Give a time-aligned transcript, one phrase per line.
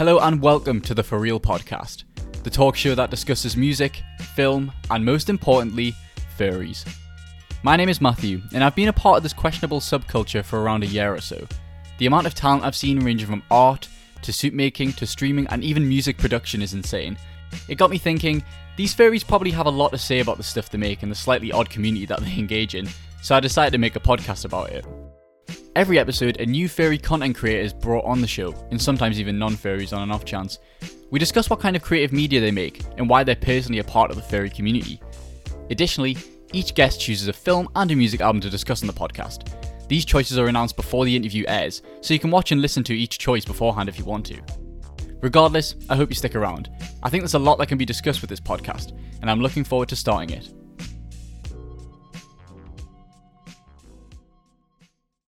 [0.00, 2.04] Hello and welcome to the For Real podcast,
[2.42, 4.00] the talk show that discusses music,
[4.34, 5.94] film, and most importantly,
[6.38, 6.90] furries.
[7.62, 10.84] My name is Matthew, and I've been a part of this questionable subculture for around
[10.84, 11.46] a year or so.
[11.98, 13.90] The amount of talent I've seen ranging from art
[14.22, 17.18] to suit making to streaming and even music production is insane.
[17.68, 18.42] It got me thinking,
[18.78, 21.16] these furries probably have a lot to say about the stuff they make and the
[21.16, 22.88] slightly odd community that they engage in,
[23.20, 24.86] so I decided to make a podcast about it.
[25.76, 29.38] Every episode, a new furry content creator is brought on the show, and sometimes even
[29.38, 30.58] non furries on an off chance.
[31.12, 34.10] We discuss what kind of creative media they make and why they're personally a part
[34.10, 35.00] of the furry community.
[35.70, 36.16] Additionally,
[36.52, 39.48] each guest chooses a film and a music album to discuss on the podcast.
[39.86, 42.96] These choices are announced before the interview airs, so you can watch and listen to
[42.96, 44.40] each choice beforehand if you want to.
[45.20, 46.68] Regardless, I hope you stick around.
[47.04, 49.62] I think there's a lot that can be discussed with this podcast, and I'm looking
[49.62, 50.52] forward to starting it.